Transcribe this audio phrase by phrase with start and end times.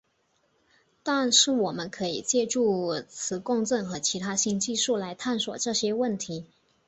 [1.03, 6.47] 但是我们可以借助磁共振和其他新技术来探索这些问题。